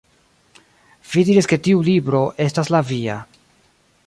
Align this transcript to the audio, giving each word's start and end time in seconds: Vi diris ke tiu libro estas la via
Vi 1.11 1.23
diris 1.27 1.49
ke 1.51 1.59
tiu 1.69 1.85
libro 1.91 2.25
estas 2.49 2.73
la 2.77 2.85
via 2.93 3.23